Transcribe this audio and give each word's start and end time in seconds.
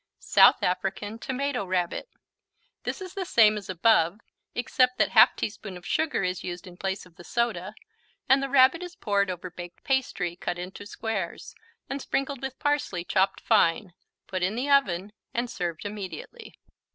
South 0.17 0.63
African 0.63 1.19
Tomato 1.19 1.63
Rabbit 1.63 2.09
This 2.85 3.01
is 3.03 3.13
the 3.13 3.23
same 3.23 3.55
as 3.55 3.69
above, 3.69 4.19
except 4.55 4.97
that 4.97 5.11
1/2 5.11 5.35
teaspoon 5.35 5.77
of 5.77 5.85
sugar 5.85 6.23
is 6.23 6.43
used 6.43 6.65
in 6.65 6.75
place 6.75 7.05
of 7.05 7.17
the 7.17 7.23
soda 7.23 7.75
and 8.27 8.41
the 8.41 8.49
Rabbit 8.49 8.81
is 8.81 8.95
poured 8.95 9.29
over 9.29 9.51
baked 9.51 9.83
pastry 9.83 10.35
cut 10.35 10.57
into 10.57 10.87
squares 10.87 11.53
and 11.87 12.01
sprinkled 12.01 12.41
with 12.41 12.57
parsley, 12.57 13.03
chopped 13.03 13.41
fine, 13.41 13.93
put 14.25 14.41
in 14.41 14.55
the 14.55 14.71
oven 14.71 15.11
and 15.35 15.51
served 15.51 15.85
immediately. 15.85 16.55